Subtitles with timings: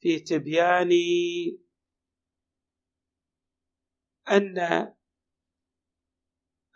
[0.00, 0.90] في تبيان
[4.30, 4.58] أن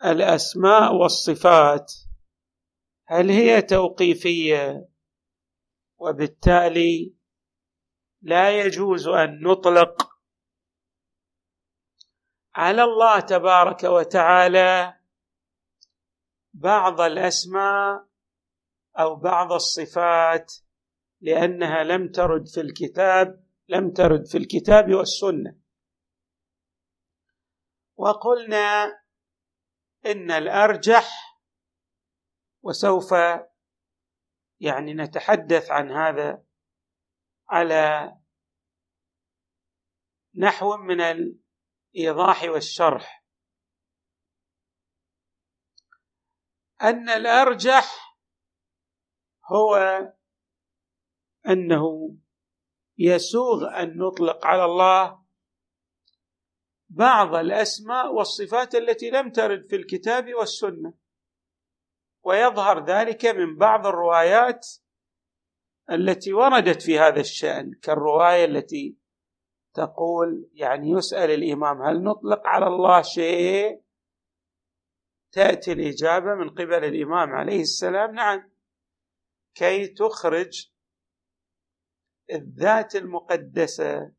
[0.05, 1.93] الأسماء والصفات
[3.07, 4.89] هل هي توقيفية؟
[5.97, 7.15] وبالتالي
[8.21, 10.15] لا يجوز أن نطلق
[12.55, 14.99] على الله تبارك وتعالى
[16.53, 18.07] بعض الأسماء
[18.99, 20.53] أو بعض الصفات
[21.21, 25.59] لأنها لم ترد في الكتاب لم ترد في الكتاب والسنة.
[27.97, 28.83] وقلنا
[30.05, 31.39] إن الأرجح
[32.63, 33.11] وسوف
[34.59, 36.43] يعني نتحدث عن هذا
[37.49, 38.15] على
[40.35, 43.25] نحو من الإيضاح والشرح.
[46.81, 48.17] أن الأرجح
[49.51, 49.75] هو
[51.49, 52.15] أنه
[52.97, 55.25] يسوغ أن نطلق على الله
[56.89, 60.93] بعض الأسماء والصفات التي لم ترد في الكتاب والسنة.
[62.23, 64.67] ويظهر ذلك من بعض الروايات
[65.91, 68.97] التي وردت في هذا الشأن كالرواية التي
[69.73, 73.81] تقول يعني يسأل الإمام هل نطلق على الله شيء؟
[75.31, 78.51] تأتي الإجابة من قبل الإمام عليه السلام نعم
[79.55, 80.69] كي تخرج
[82.31, 84.11] الذات المقدسة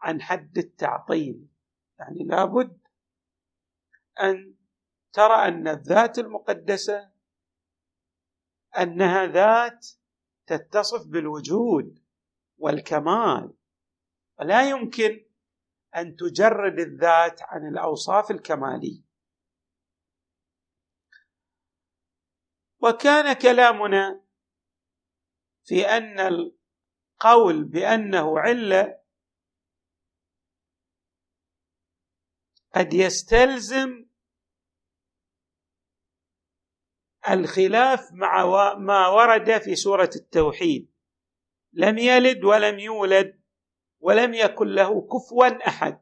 [0.00, 1.48] عن حد التعطيل.
[1.98, 2.86] يعني لابد
[4.20, 4.54] أن
[5.12, 7.12] ترى أن الذات المقدسة
[8.78, 9.86] أنها ذات
[10.46, 12.04] تتصف بالوجود
[12.58, 13.54] والكمال.
[14.38, 15.26] ولا يمكن
[15.96, 19.02] أن تجرد الذات عن الأوصاف الكمالية.
[22.82, 24.24] وكان كلامنا
[25.64, 26.20] في أن
[27.14, 28.98] القول بأنه علة
[32.74, 34.06] قد يستلزم
[37.30, 38.44] الخلاف مع
[38.74, 40.92] ما ورد في سورة التوحيد.
[41.72, 43.42] لم يلد ولم يولد
[44.00, 46.00] ولم يكن له كفوا أحد.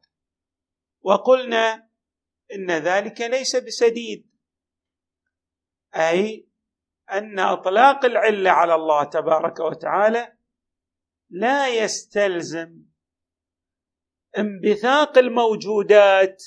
[1.00, 1.88] وقلنا
[2.54, 4.30] إن ذلك ليس بسديد
[5.94, 6.48] أي
[7.10, 10.36] أن أطلاق العلة على الله تبارك وتعالى
[11.32, 12.82] لا يستلزم
[14.38, 16.42] انبثاق الموجودات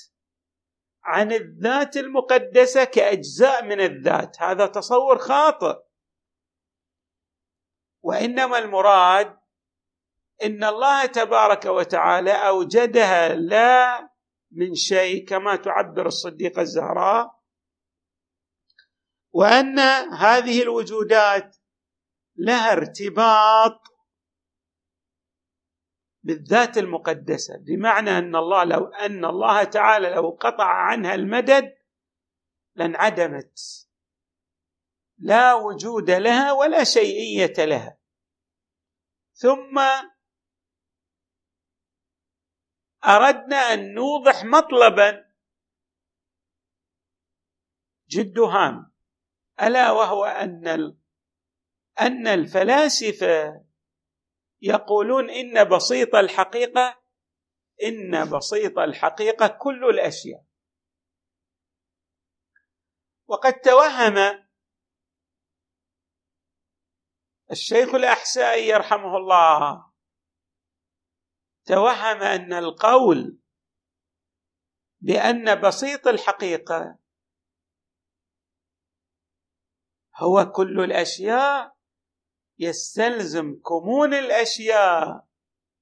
[1.03, 4.41] عن الذات المقدسة كأجزاء من الذات.
[4.41, 5.85] هذا تصور خاطئ.
[8.01, 9.37] وإنما المراد
[10.43, 14.09] إن الله تبارك وتعالى أوجدها لا
[14.51, 17.35] من شيء كما تعبر الصديقة الزهراء
[19.31, 19.79] وأن
[20.19, 21.57] هذه الوجودات
[22.35, 23.94] لها ارتباط
[26.25, 31.77] بالذات المقدسة بمعنى أن الله لو أن الله تعالى لو قطع عنها المدد
[32.75, 33.59] لانعدمت.
[35.17, 37.97] لا وجود لها ولا شيئية لها.
[39.33, 39.79] ثم
[43.05, 45.25] أردنا أن نوضح مطلبا.
[48.09, 48.91] جد هام
[49.61, 50.67] ألا وهو أن
[52.01, 53.64] أن الفلاسفة
[54.61, 57.01] يقولون إن بسيط الحقيقة
[57.83, 60.45] إن بسيط الحقيقة كل الأشياء.
[63.27, 64.45] وقد توهم
[67.51, 69.91] الشيخ الاحسائي يرحمه الله
[71.65, 73.39] توهم أن القول
[74.99, 76.99] بأن بسيط الحقيقة
[80.15, 81.74] هو كل الأشياء
[82.59, 85.27] يستلزم كمون الأشياء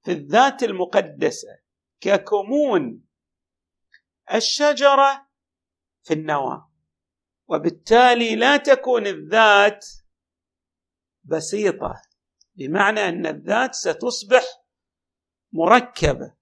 [0.03, 1.59] في الذات المقدسة
[2.01, 3.05] ككمون
[4.33, 5.27] الشجرة
[6.03, 6.71] في النواة.
[7.47, 9.85] وبالتالي لا تكون الذات
[11.23, 12.01] بسيطة
[12.55, 14.43] بمعنى أن الذات ستصبح
[15.51, 16.35] مركبة.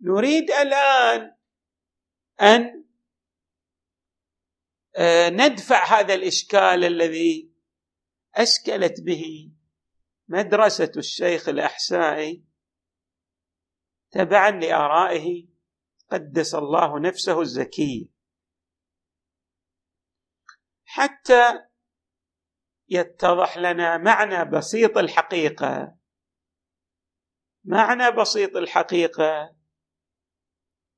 [0.00, 1.36] نريد الآن
[2.40, 2.84] أن
[4.96, 7.55] آه، ندفع هذا الإشكال الذي
[8.36, 9.52] أشكلت به
[10.28, 12.44] مدرسة الشيخ الاحسائي
[14.10, 15.48] تبعا لآرائه
[16.10, 18.06] قدس الله نفسه الزكية.
[20.84, 21.42] حتى
[22.88, 25.96] يتضح لنا معنى بسيط الحقيقة.
[27.64, 29.56] معنى بسيط الحقيقة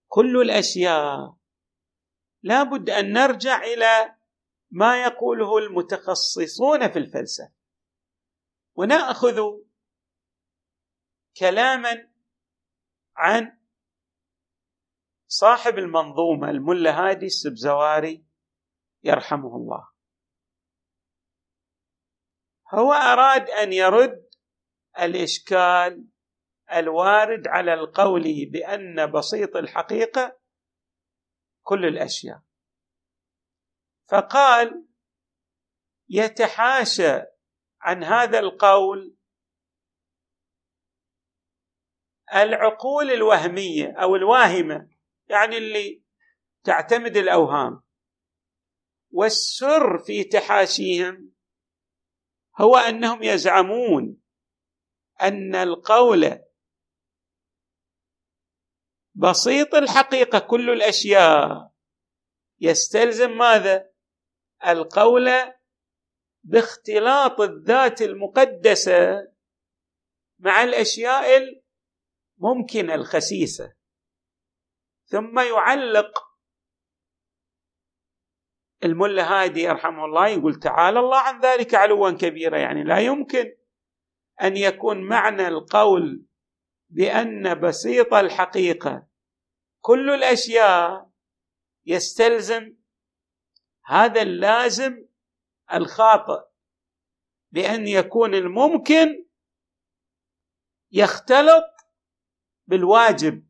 [0.07, 1.37] كل الأشياء
[2.43, 4.18] لا بد أن نرجع إلى
[4.71, 7.53] ما يقوله المتخصصون في الفلسفة.
[8.75, 9.41] ونأخذ
[11.41, 12.11] كلاما
[13.17, 13.59] عن
[15.27, 18.25] صاحب المنظومة الملا هادي السبزواري
[19.05, 19.89] يرحمه الله.
[22.75, 24.29] هو أراد أن يرد
[25.01, 26.09] الإشكال
[26.73, 30.39] الوارد على القول بأن بسيط الحقيقة
[31.63, 32.48] كل الأشياء.
[34.09, 34.89] فقال
[36.09, 37.23] يتحاشى
[37.81, 39.19] عن هذا القول
[42.35, 44.89] العقول الوهمية أو الواهمة
[45.29, 46.03] يعني اللي
[46.65, 47.83] تعتمد الأوهام.
[49.11, 51.33] والسر في تحاشيهم
[52.61, 54.21] هو أنهم يزعمون
[55.23, 56.39] أن القول
[59.15, 61.73] بسيط الحقيقة كل الأشياء.
[62.61, 63.91] يستلزم ماذا؟
[64.67, 65.31] القول
[66.45, 69.29] باختلاط الذات المقدسة
[70.39, 71.25] مع الأشياء
[72.41, 73.75] الممكنة الخسيسة.
[75.07, 76.29] ثم يعلق
[78.85, 83.57] الملا هادي يرحمه الله يقول تعالى الله عن ذلك علوا كبيرا يعني لا يمكن
[84.43, 86.27] أن يكون معنى القول
[86.89, 89.09] بأن بسيط الحقيقة.
[89.81, 91.11] كل الأشياء
[91.87, 92.77] يستلزم
[93.89, 95.07] هذا اللازم
[95.73, 96.49] الخاطئ
[97.51, 99.27] بان يكون الممكن
[100.93, 101.65] يختلط
[102.67, 103.49] بالواجب.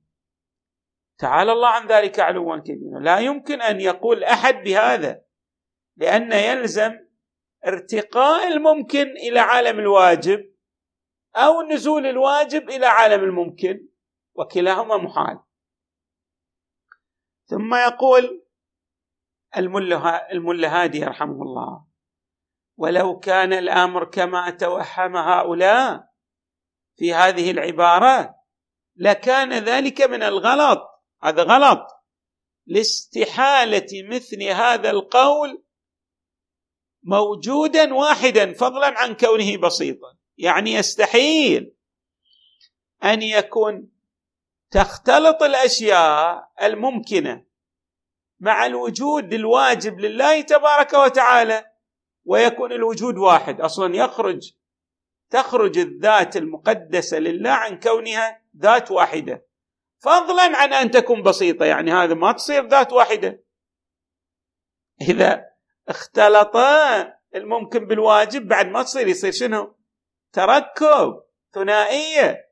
[1.18, 5.22] تعالى الله عن ذلك علوا كبيرا لا يمكن أن يقول أحد بهذا
[5.96, 6.98] لأن يلزم
[7.66, 10.54] ارتقاء الممكن إلى عالم الواجب
[11.36, 13.88] أو نزول الواجب إلى عالم الممكن
[14.34, 15.40] وكلاهما محال.
[17.46, 18.47] ثم يقول
[19.56, 21.86] الملا هادي رحمه الله.
[22.76, 26.08] ولو كان الأمر كما توهم هؤلاء
[26.96, 28.34] في هذه العبارة
[28.96, 30.80] لكان ذلك من الغلط.
[31.22, 31.86] هذا غلط.
[32.66, 35.64] لاستحالة مثل هذا القول
[37.02, 40.16] موجودا واحدا فضلا عن كونه بسيطا.
[40.38, 41.74] يعني يستحيل
[43.04, 43.90] أن يكون
[44.70, 47.47] تختلط الأشياء الممكنة
[48.40, 51.72] مع الوجود الواجب لله تبارك وتعالى
[52.24, 53.60] ويكون الوجود واحد.
[53.60, 54.52] أصلا يخرج
[55.30, 59.46] تخرج الذات المقدسة لله عن كونها ذات واحدة.
[59.98, 63.44] فضلا عن أن تكون بسيطة يعني هذا ما تصير ذات واحدة.
[65.00, 65.44] إذا
[65.88, 69.76] اختلطا الممكن بالواجب بعد ما تصير يصير شنو؟
[70.32, 71.22] تركب
[71.54, 72.48] ثنائية.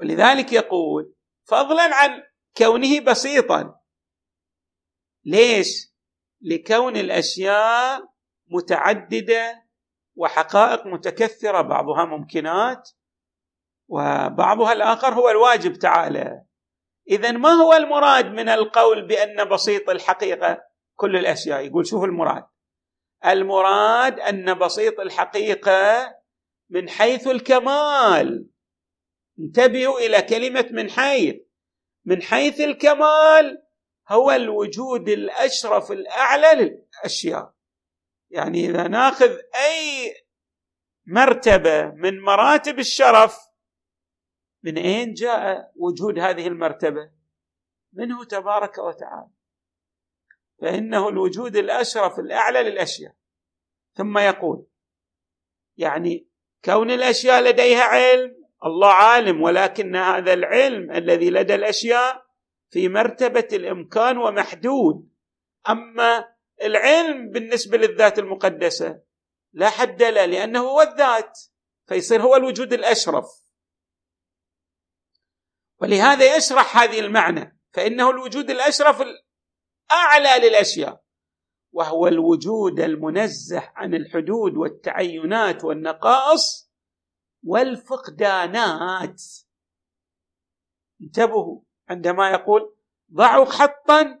[0.00, 1.14] ولذلك يقول
[1.44, 2.22] فضلا عن
[2.58, 3.80] كونه بسيطا.
[5.24, 5.92] ليش؟
[6.40, 8.08] لكون الأشياء
[8.48, 9.66] متعددة
[10.16, 12.90] وحقائق متكثرة بعضها ممكنات
[13.88, 16.42] وبعضها الآخر هو الواجب تعالى.
[17.08, 20.62] اذا ما هو المراد من القول بأن بسيط الحقيقة؟
[20.94, 21.66] كل الأشياء.
[21.66, 22.46] يقول شوف المراد.
[23.26, 26.14] المراد أن بسيط الحقيقة
[26.70, 28.48] من حيث الكمال.
[29.38, 31.45] انتبهوا إلى كلمة من حيث.
[32.06, 33.62] من حيث الكمال
[34.08, 37.54] هو الوجود الأشرف الأعلى للأشياء.
[38.30, 40.14] يعني إذا ناخذ أي
[41.06, 43.38] مرتبة من مراتب الشرف
[44.62, 47.10] من أين جاء وجود هذه المرتبة؟
[47.92, 49.30] منه تبارك وتعالى.
[50.60, 53.14] فإنه الوجود الأشرف الأعلى للأشياء.
[53.94, 54.66] ثم يقول
[55.76, 56.28] يعني
[56.64, 62.26] كون الأشياء لديها علم الله عالم ولكن هذا العلم الذي لدى الأشياء
[62.70, 65.08] في مرتبة الإمكان ومحدود.
[65.68, 66.28] أما
[66.62, 69.02] العلم بالنسبة للذات المقدسة
[69.52, 71.38] لا حد له لأنه هو الذات
[71.86, 73.24] فيصير هو الوجود الأشرف.
[75.80, 81.06] ولهذا يشرح هذه المعنى فإنه الوجود الأشرف الأعلى للأشياء
[81.72, 86.65] وهو الوجود المنزه عن الحدود والتعينات والنقائص
[87.46, 89.22] والفقدانات.
[91.02, 92.74] انتبهوا عندما يقول
[93.12, 94.20] ضعوا خطا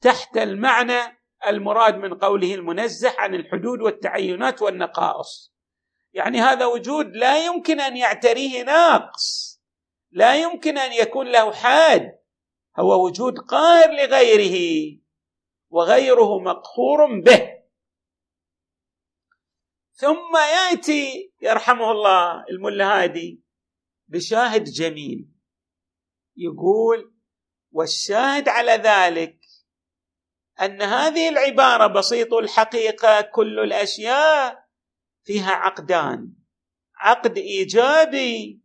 [0.00, 5.52] تحت المعنى المراد من قوله المنزه عن الحدود والتعينات والنقائص.
[6.12, 9.60] يعني هذا وجود لا يمكن أن يعتريه ناقص.
[10.10, 12.18] لا يمكن أن يكون له حاد.
[12.78, 14.98] هو وجود قاهر لغيره
[15.70, 17.57] وغيره مقهور به.
[19.98, 23.42] ثم يأتي يرحمه الله الملا هادي
[24.08, 25.28] بشاهد جميل
[26.36, 27.14] يقول
[27.72, 29.38] والشاهد على ذلك
[30.60, 34.64] أن هذه العبارة بسيط الحقيقة كل الأشياء
[35.24, 36.32] فيها عقدان.
[36.94, 38.60] عقد إيجابي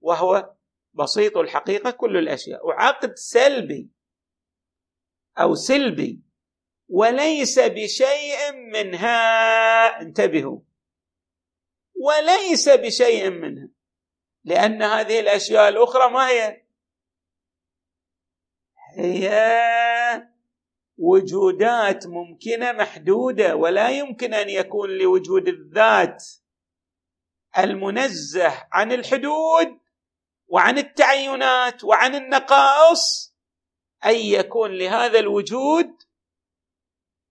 [0.00, 0.54] وهو
[0.92, 3.90] بسيط الحقيقة كل الأشياء وعقد سلبي
[5.38, 6.22] أو سلبي
[6.88, 10.00] وليس بشيء منها.
[10.00, 10.65] انتبهوا
[12.06, 13.68] وليس بشيء منها
[14.44, 16.62] لأن هذه الأشياء الأخرى ما هي؟
[18.98, 20.28] هي
[20.96, 26.24] وجودات ممكنة محدودة ولا يمكن أن يكون لوجود الذات
[27.58, 29.80] المنزه عن الحدود
[30.46, 33.34] وعن التعينات وعن النقائص.
[34.04, 36.02] ان يكون لهذا الوجود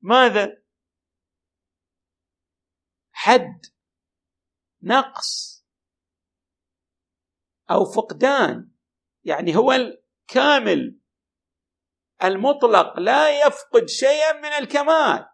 [0.01, 0.57] ماذا؟
[3.11, 3.74] حد.
[4.85, 5.65] نقص
[7.71, 8.71] أو فقدان.
[9.23, 10.99] يعني هو الكامل
[12.23, 15.25] المطلق لا يفقد شيئا من الكمال.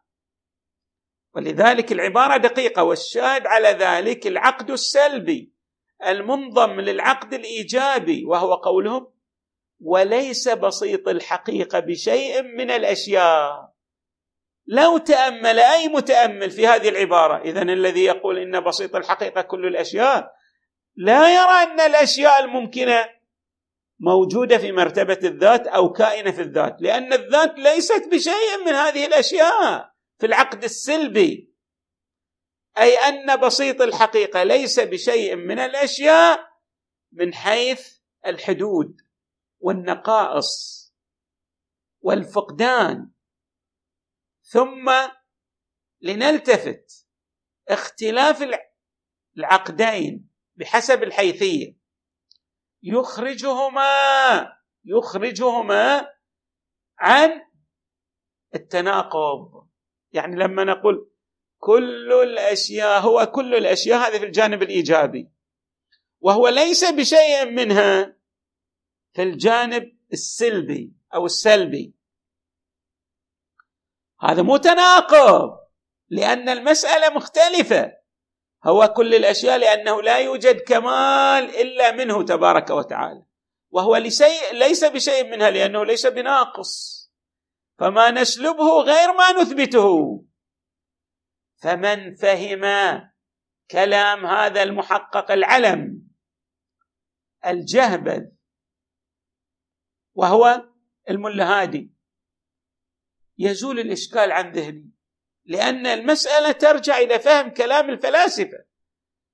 [1.36, 5.54] ولذلك العبارة دقيقة والشاهد على ذلك العقد السلبي
[6.06, 9.14] المنضم للعقد الإيجابي وهو قولهم
[9.80, 13.71] وليس بسيط الحقيقة بشيء من الأشياء.
[14.72, 20.32] لو تأمل أي متأمل في هذه العبارة؟ اذا الذي يقول إن بسيط الحقيقة كل الأشياء.
[20.96, 23.10] لا يرى أن الأشياء الممكنة
[24.00, 29.92] موجودة في مرتبة الذات أو كائنة في الذات لأن الذات ليست بشيء من هذه الأشياء
[30.20, 31.54] في العقد السلبي.
[32.78, 36.48] أي أن بسيط الحقيقة ليس بشيء من الأشياء
[37.12, 37.88] من حيث
[38.26, 39.02] الحدود
[39.60, 40.82] والنقائص
[42.02, 43.12] والفقدان.
[44.52, 44.92] ثم
[46.02, 47.08] لنلتفت
[47.70, 48.48] اختلاف
[49.38, 51.78] العقدين بحسب الحيثية.
[52.84, 53.84] يخرجهما
[54.86, 56.10] يخرجهما
[57.00, 57.42] عن
[58.56, 59.68] التناقض.
[60.12, 61.12] يعني لما نقول
[61.58, 65.32] كل الأشياء هو كل الأشياء هذه في الجانب الإيجابي.
[66.20, 68.18] وهو ليس بشيء منها
[69.14, 72.01] في الجانب السلبي أو السلبي.
[74.24, 75.60] هذا مو تناقض
[76.10, 77.92] لأن المسألة مختلفة.
[78.66, 83.24] هو كل الأشياء لأنه لا يوجد كمال إلا منه تبارك وتعالى.
[83.70, 87.02] وهو لشيء ليس بشيء منها لأنه ليس بناقص.
[87.80, 90.24] فما نسلبه غير ما نثبته.
[91.62, 92.64] فمن فهم
[93.72, 96.08] كلام هذا المحقق العلم
[97.46, 98.26] الجهبذ
[100.14, 100.66] وهو
[101.10, 101.94] الملا هادي
[103.42, 104.92] يزول الإشكال عن ذهني
[105.46, 108.66] لأن المسألة ترجع إلى فهم كلام الفلاسفة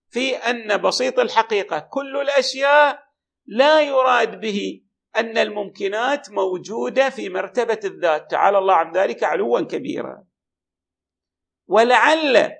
[0.10, 3.08] في أن بسيط الحقيقة كل الأشياء
[3.46, 4.84] لا يراد به
[5.16, 8.32] أن الممكنات موجودة في مرتبة الذات.
[8.32, 10.28] تعالى الله عن ذلك علوا كبيرا.
[11.68, 12.52] ولعل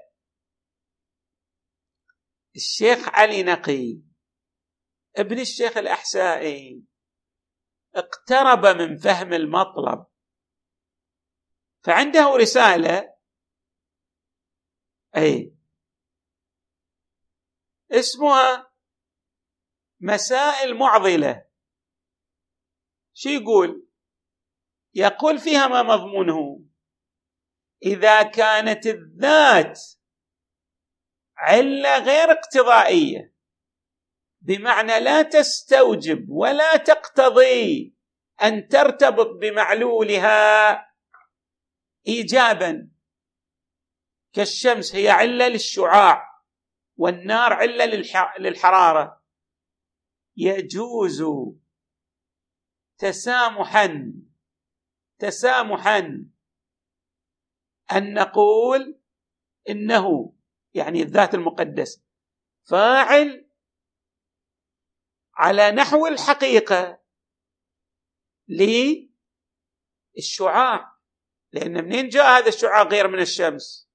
[2.56, 4.00] الشيخ علي نقي
[5.18, 6.84] ابن الشيخ الأحسائي
[7.96, 10.06] اقترب من فهم المطلب.
[11.88, 13.14] فعنده رسالة
[15.18, 15.56] أي
[17.92, 18.74] اسمها
[20.02, 21.48] مسائل معضلة.
[23.14, 23.88] شو يقول؟
[24.94, 26.66] يقول فيها ما مضمونه.
[27.84, 29.80] إذا كانت الذات
[31.38, 33.36] علة غير اقتضائية
[34.42, 37.96] بمعنى لا تستوجب ولا تقتضي
[38.44, 40.87] أن ترتبط بمعلولها
[42.08, 42.90] ايجابا.
[44.34, 46.44] كالشمس هي علة للشعاع
[46.98, 47.86] والنار علة
[48.40, 49.24] للحرارة.
[50.38, 51.24] يجوز
[52.98, 54.14] تسامحا
[55.20, 56.26] تسامحا
[57.92, 59.00] أن نقول
[59.70, 60.34] إنه
[60.74, 62.04] يعني الذات المقدس
[62.64, 63.50] فاعل
[65.34, 67.02] على نحو الحقيقة
[70.18, 70.97] للشعاع.
[71.54, 73.90] لأن منين جاء هذا الشعاع غير من الشمس؟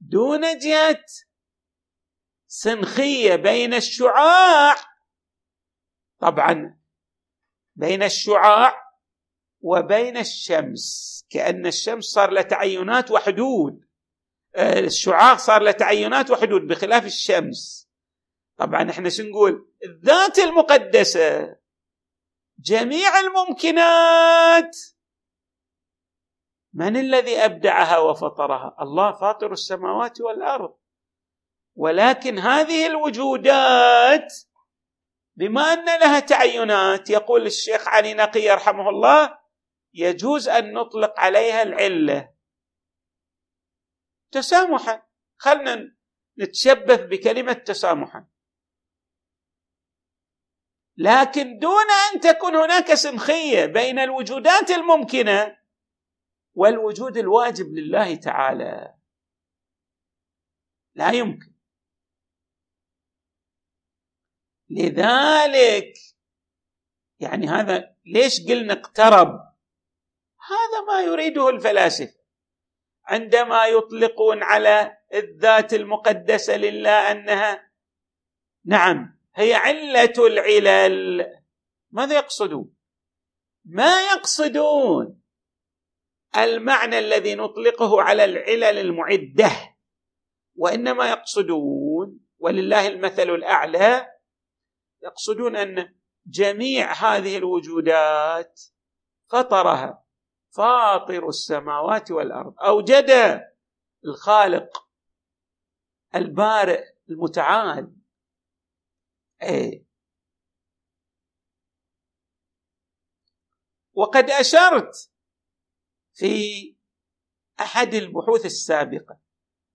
[0.00, 1.04] دون جهة
[2.46, 4.76] سنخية بين الشعاع.
[6.18, 6.80] طبعا
[7.76, 8.84] بين الشعاع
[9.60, 13.84] وبين الشمس كأن الشمس صار لها تعينات وحدود.
[14.56, 17.88] آه، الشعاع صار له تعينات وحدود بخلاف الشمس.
[18.56, 21.56] طبعا إحنا شو نقول؟ الذات المقدسة
[22.58, 24.76] جميع الممكنات.
[26.74, 30.76] من الذي أبدعها وفطرها؟ الله فاطر السماوات والأرض.
[31.76, 34.34] ولكن هذه الوجودات
[35.36, 39.38] بما أن لها تعينات يقول الشيخ علي نقي يرحمه الله
[39.94, 42.34] يجوز أن نطلق عليها العلة.
[44.30, 45.02] تسامحا.
[45.36, 45.96] خلنا
[46.38, 48.26] نتشبث بكلمة تسامحا.
[50.96, 55.63] لكن دون أن تكون هناك سمخيه بين الوجودات الممكنة
[56.54, 58.94] والوجود الواجب لله تعالى.
[60.94, 61.54] لا يمكن.
[64.70, 65.94] لذلك
[67.20, 69.28] يعني هذا ليش قلنا اقترب؟
[70.50, 72.24] هذا ما يريده الفلاسفة.
[73.04, 77.70] عندما يطلقون على الذات المقدسة لله أنها
[78.64, 81.26] نعم هي علة العلل.
[81.90, 82.74] ماذا يقصدون؟
[83.64, 85.23] ما يقصدون
[86.36, 89.50] المعنى الذي نطلقه على العلل المعدة
[90.56, 94.06] وإنما يقصدون ولله المثل الأعلى
[95.02, 95.94] يقصدون أن
[96.26, 98.62] جميع هذه الوجودات
[99.30, 100.04] فطرها
[100.50, 103.40] فاطر السماوات والأرض أوجد
[104.04, 104.88] الخالق
[106.14, 107.96] البارئ المتعال.
[109.42, 109.84] إيه.
[113.92, 115.13] وقد أشرت
[116.14, 116.74] في
[117.60, 119.18] أحد البحوث السابقة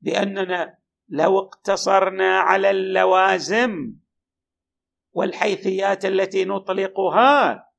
[0.02, 0.78] بأننا
[1.10, 3.94] لو اقتصرنا على اللوازم
[5.12, 7.70] والحيثيات التي نطلقها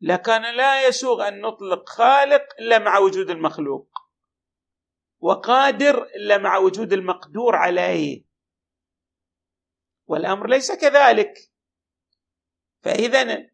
[0.00, 3.88] لكان لا يسوغ أن نطلق خالق إلا مع وجود المخلوق
[5.20, 8.24] وقادر إلا مع وجود المقدور عليه.
[10.06, 11.34] والأمر ليس كذلك.
[12.80, 13.51] فاذا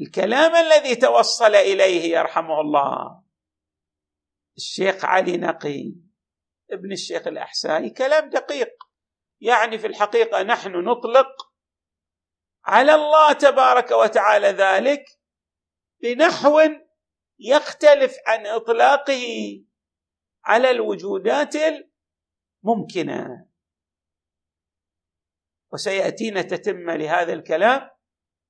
[0.00, 3.22] الكلام الذي توصل إليه يرحمه الله.
[4.56, 5.94] الشيخ علي نقي
[6.70, 8.72] ابن الشيخ الاحسائي كلام دقيق.
[9.40, 11.52] يعني في الحقيقة نحن نطلق
[12.64, 15.04] على الله تبارك وتعالى ذلك
[16.02, 16.60] بنحو
[17.38, 19.24] يختلف عن إطلاقه
[20.44, 21.54] على الوجودات
[22.64, 23.46] الممكنة.
[25.72, 27.90] وسيأتينا تتمه لهذا الكلام